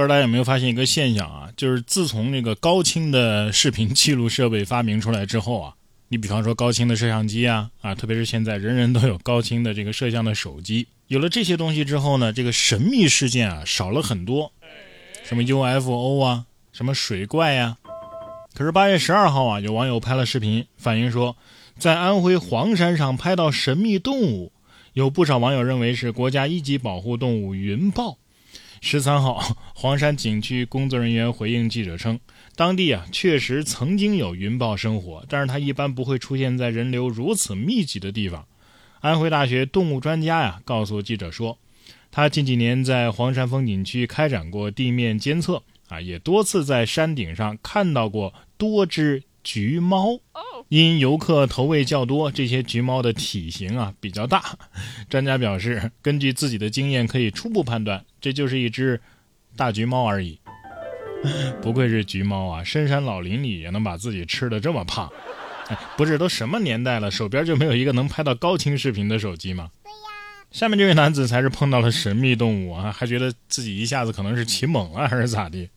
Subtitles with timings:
[0.00, 1.50] 不知道大家有没有发现一个现象啊？
[1.58, 5.74] 就是自从那个高清的视频记录设备发明出来之后啊，
[6.08, 14.50] 你比方说高清的摄像机啊，啊，特别是现在人人都有高清的这个摄像的手机，有了这些东西之后呢，这个神秘事件啊少了很多，
[15.22, 17.76] 什么 UFO 啊，什么水怪呀。
[18.54, 21.36] 可是八月十二号啊，有网友拍了视频，反映说，
[21.76, 24.50] 在安徽黄山上拍到神秘动物，
[24.94, 28.16] 有不少网友认为是国家一级保护动物云豹。
[28.82, 29.38] 十三号，
[29.74, 32.18] 黄山景区工作人员回应记者称，
[32.56, 38.46] 当地啊确实曾经有云豹生活，但是它一般不会出现在人流如此密集的地方。
[39.00, 41.58] 安徽大学动物专家呀告诉记者说，
[42.10, 45.62] 他近几年在黄山风景区开展过地面监测。
[45.88, 50.20] 啊，也多次在山顶上看到过多只橘猫。
[50.70, 54.56] 因游客投喂较多，这些橘猫的体型啊比较大。
[55.10, 59.00] 专家表示，根据自己的经验，可以初步判断，这就是一只
[59.56, 60.38] 大橘猫而已。
[61.60, 65.10] 不愧是橘猫啊，深山老林里也能把自己吃的这么胖。
[65.98, 69.70] 不是都什么年代了，手边就没有一个能拍到高清视频的手机吗？
[70.52, 75.68] 下面这位男子才是碰到了神秘动物啊，还觉得自己一下子可能是骑猛了还是咋地？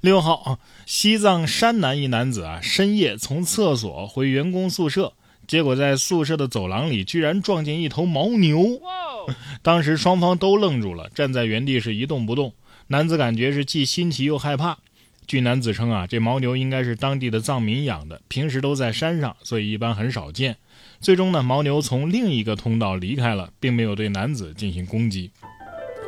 [0.00, 5.12] 六号，西藏山南一男子啊，深夜从厕所回员工宿舍，
[5.48, 8.80] 结果在宿舍的走廊里居然撞见一头牦牛。
[9.60, 12.52] 当时双方都愣住了，站在原地是一动不动。
[12.86, 14.78] 男子感觉是既新奇又害怕。
[15.26, 20.56] 据男子称啊，这牦牛应该是当地的藏民养的，平时都在山上，所以一般很少见。
[21.00, 25.32] 最终呢，牦牛从另一个通道离开了，并没有对男子进行攻击。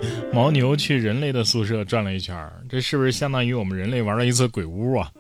[0.32, 2.36] 牦牛去人类的宿舍转了一圈，
[2.68, 5.10] 这是不是相当于我们人类玩了一次鬼屋啊？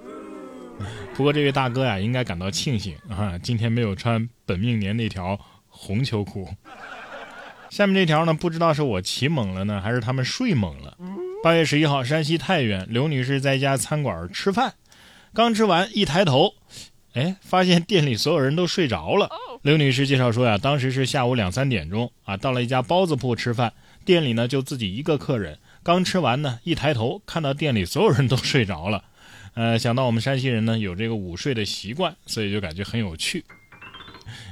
[1.14, 6.48] 不过这位大哥呀，应该感到庆幸啊，今天没有穿本命年那条红秋裤。
[7.68, 10.96] 下面这条呢，不知道是我起猛了呢，还是他们睡猛了。
[11.42, 14.74] 八月十一号，山西太原刘女士在一家餐馆吃饭，
[15.34, 16.54] 刚吃完一抬头。
[17.14, 19.28] 哎，发现店里所有人都睡着了。
[19.62, 23.72] 刘女士介绍说呀，当时是下午两三点钟啊，到了一家包子铺吃饭，
[24.04, 25.58] 店里呢就自己一个客人。
[25.82, 29.04] 刚吃完呢，一抬头看到店里所有人都睡着了。
[29.54, 33.44] 呃，想到我们山西人呢有这个午睡的习惯，所以就感觉很有趣。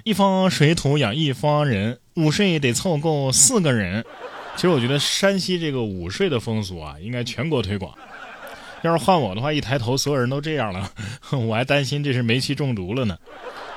[0.04, 4.04] 一方水土养一方人，午睡得凑够四个人。
[4.56, 7.94] 其实我觉得山西这个午睡的风俗啊，应该全国推广。
[8.82, 10.90] 要是换我的话，一抬头所有人都这样了，
[11.30, 13.16] 我还担心这是煤气中毒了呢。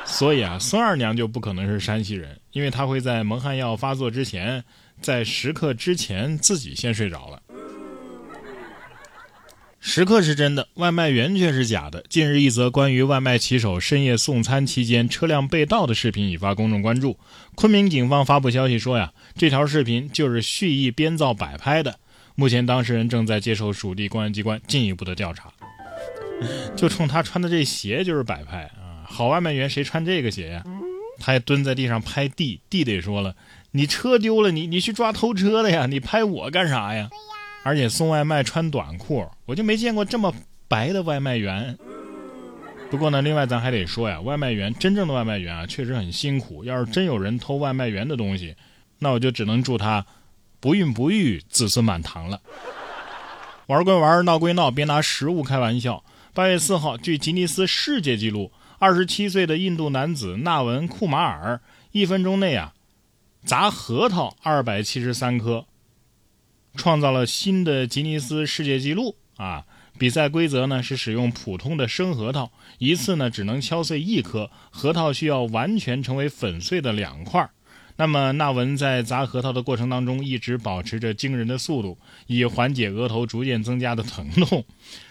[0.05, 4.63] 所以啊，孙二娘就不可能是山西人，因为她会在蒙汗药发作之前，
[5.01, 7.41] 在时刻之前自己先睡着了。
[9.83, 12.05] 时刻是真的，外卖员却是假的。
[12.07, 17.17] 近日，一则关于外卖骑手深夜送餐期间车辆被盗的视频引发公众关注。
[17.55, 21.97] 昆明警方发布消息说呀，这条视频就是蓄意编造摆拍的。
[22.35, 25.51] 目前当事人正在接受属地公安机关进一步的调查。
[26.75, 29.01] 就冲他穿的这鞋就是摆拍啊！
[29.03, 30.63] 好外卖员谁穿这个鞋呀？
[31.19, 33.35] 他还蹲在地上拍地，地得说了
[33.71, 35.85] ：“你车丢了，你你去抓偷车的呀！
[35.85, 37.09] 你拍我干啥呀？”
[37.63, 40.33] 而且送外卖穿短裤，我就没见过这么
[40.67, 41.77] 白的外卖员。
[42.89, 46.65] 不过呢，另外咱还得说呀，外卖员真正的外卖员啊，确实很辛苦。
[46.65, 48.55] 要是真有人偷外卖员的东西，
[48.99, 50.05] 那我就只能祝他。
[50.59, 52.41] 不孕不育，子孙满堂了。
[53.67, 56.03] 玩归玩，闹归闹，别拿食物开玩笑。
[56.33, 61.61] 八月四号，据吉尼斯世界纪录，二十七岁的印度男子纳文库马尔，
[61.91, 62.73] 一分钟内啊，
[63.43, 65.65] 砸核桃二百七十三颗，
[66.75, 69.65] 创造了新的吉尼斯世界纪录啊！
[69.97, 77.49] 比赛规则呢是使用普通的生核桃，一次呢只能敲碎一颗核桃，需要完全成为粉碎的两块。
[77.97, 81.97] 那么纳文在砸核桃的过程当中，一直保持着惊人的速度，
[82.27, 84.63] 以缓解额头逐渐增加的疼痛。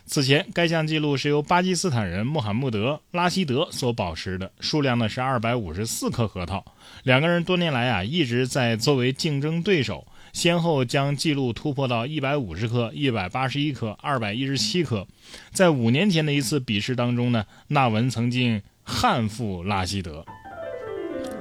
[0.07, 6.65] 此前，该项记录是由巴基斯坦人穆罕默德·拉希德所保持的，数量呢是二百五十四颗核桃。
[7.05, 15.07] 两个人多年来啊一直在作为竞争对手，先后将记录突破到一百五十颗、一百八十一颗、二百一十七颗。
[15.53, 20.25] 在五年前的一次比试当中呢，纳文曾经憾负拉希德。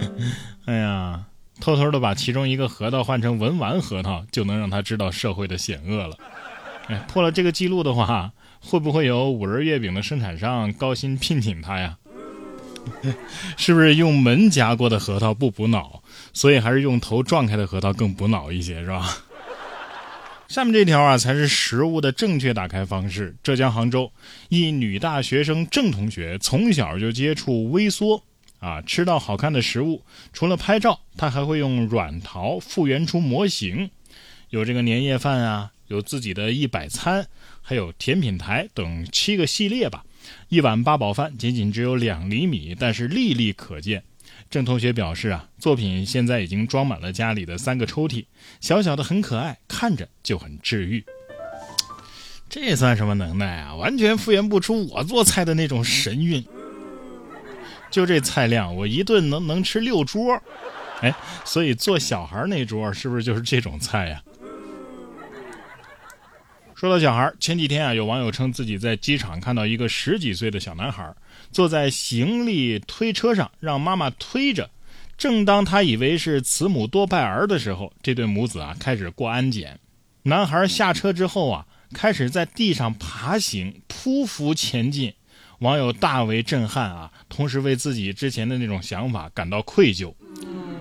[0.66, 1.26] 哎呀！
[1.62, 6.18] 偷偷的把其中一个核桃换成文玩核桃，就能让他知道社会的险恶了。
[6.88, 8.32] 哎，破了这个记录的话，
[8.62, 11.98] 会不会有五仁月饼的生产商高薪聘请他呀？
[13.58, 19.18] 是不是用门夹过的核桃不补脑，所以还是用头撞开的核桃更补脑一些，是吧？
[20.48, 23.36] 下面这条啊，才是食物的正确打开方式。
[23.44, 24.10] 浙江杭州
[24.48, 28.24] 一女大学生郑同学从小就接触微缩。
[28.60, 30.04] 啊，吃到好看的食物，
[30.34, 33.90] 除了拍照，他还会用软陶复原出模型，
[34.50, 37.28] 有这个年夜饭啊、有自己的一百餐，
[37.62, 40.04] 还有甜品台等七个系列吧。
[40.50, 44.04] 一碗八宝饭仅仅只有两厘米，但是粒粒可见。
[44.50, 48.26] 郑同学表示啊，作品现在已经装满了家里的三个抽屉，
[48.60, 51.04] 小小的很可爱，看着就很治愈。
[52.50, 53.76] 这算什么能耐啊？
[53.76, 56.44] 完全复原不出我做菜的那种神韵。
[57.90, 60.42] 就这菜量，我一顿能能吃六桌。
[61.02, 61.14] 哎，
[61.46, 64.22] 所以做小孩那桌是不是就是这种菜呀？
[66.76, 71.14] 说到小孩，前几天啊，有网友称自己在机场看到一个十几岁的小男孩
[71.52, 74.70] 坐在行李推车上，让妈妈推着。
[75.18, 79.78] 正当他以为是慈母多败儿的时候，这对母子啊开始过安检。
[80.24, 85.14] 男孩下车之后啊，开始在地上爬行、匍匐前进，
[85.60, 90.14] 网友大为震撼啊，同时为自己之前的那种想法感到愧疚。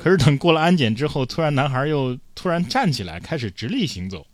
[0.01, 4.27] 可是等过了安检之后，突然男孩又突然站起来，开始直立行走。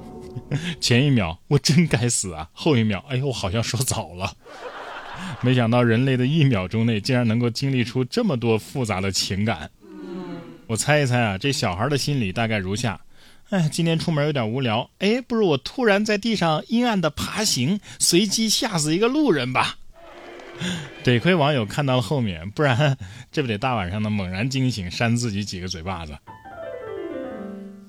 [0.80, 4.32] 前一秒我真该死啊，后一秒哎呦，我好像说早了。
[5.40, 9.70] 没想到人类的一秒钟内竟然能够经历出这么多复杂的情感。
[10.66, 13.00] 我猜一猜啊，这小孩的心理大概如下：
[13.54, 19.76] 哎，今天出门有点无聊，哎，不如我突然在地上阴暗的爬行，随机吓死一个路人吧。
[21.04, 22.98] 得亏网友看到了后面，不然
[23.30, 26.18] 这不得大晚上的猛然惊醒，扇自己几个嘴巴子。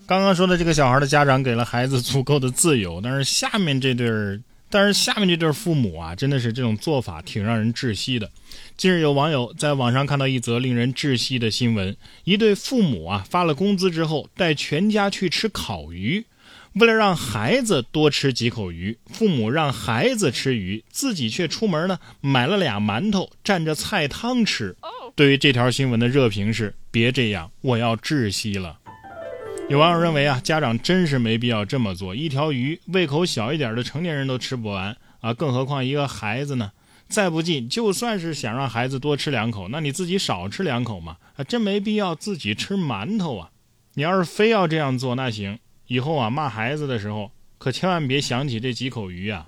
[0.06, 4.40] 刚刚说的这个小孩的家长给了孩子足够的自由，但是下面这对儿，
[4.76, 8.30] 但是下面这对父母啊，真的是这种做法挺让人窒息的。
[8.76, 11.96] 近日有网友在网上看到一则令人窒息的新闻：
[12.26, 16.26] 一对父母啊发了工资之后，带全家去吃烤鱼，
[16.74, 24.76] 为了让孩子多吃几口鱼，父母让孩子吃鱼，自己却出门呢买了俩馒头蘸着菜汤吃。
[25.16, 28.80] 对于这条新闻的热评是：别这样，我要窒息了。
[29.68, 32.14] 有网友认为啊，家长真是没必要这么做。
[32.14, 36.72] 一条鱼，胃口小一点的成年人都吃不完啊，更何况一个孩子呢？
[37.08, 41.18] 再不济，就算是想让孩子多吃两口，那你自己少吃两口嘛？
[41.36, 43.50] 啊，真没必要自己吃馒头啊！
[43.96, 45.58] 你要是非要这样做，那行，
[45.88, 49.48] 以后啊骂孩子的时候，可千万别想起这几口鱼啊。